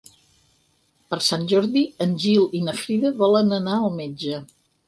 Per 1.13 1.19
Sant 1.25 1.43
Jordi 1.51 1.83
en 2.07 2.17
Gil 2.25 2.49
i 2.61 2.65
na 2.71 2.77
Frida 2.81 3.15
volen 3.23 3.55
anar 3.63 3.77
al 3.83 3.95
metge. 4.03 4.43